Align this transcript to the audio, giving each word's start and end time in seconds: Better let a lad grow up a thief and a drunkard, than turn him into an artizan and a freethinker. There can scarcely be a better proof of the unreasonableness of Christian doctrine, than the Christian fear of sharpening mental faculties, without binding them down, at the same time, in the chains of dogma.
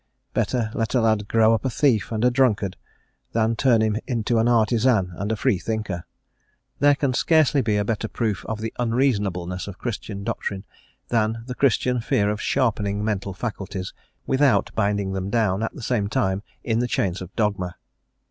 Better 0.33 0.71
let 0.73 0.95
a 0.95 0.99
lad 1.01 1.27
grow 1.27 1.53
up 1.53 1.63
a 1.63 1.69
thief 1.69 2.11
and 2.11 2.25
a 2.25 2.31
drunkard, 2.31 2.75
than 3.33 3.55
turn 3.55 3.83
him 3.83 3.97
into 4.07 4.39
an 4.39 4.47
artizan 4.47 5.11
and 5.13 5.31
a 5.31 5.35
freethinker. 5.35 6.07
There 6.79 6.95
can 6.95 7.13
scarcely 7.13 7.61
be 7.61 7.77
a 7.77 7.85
better 7.85 8.07
proof 8.07 8.43
of 8.47 8.61
the 8.61 8.73
unreasonableness 8.79 9.67
of 9.67 9.77
Christian 9.77 10.23
doctrine, 10.23 10.63
than 11.09 11.43
the 11.45 11.53
Christian 11.53 12.01
fear 12.01 12.31
of 12.31 12.41
sharpening 12.41 13.05
mental 13.05 13.35
faculties, 13.35 13.93
without 14.25 14.71
binding 14.73 15.13
them 15.13 15.29
down, 15.29 15.61
at 15.61 15.75
the 15.75 15.83
same 15.83 16.07
time, 16.07 16.41
in 16.63 16.79
the 16.79 16.87
chains 16.87 17.21
of 17.21 17.35
dogma. 17.35 17.75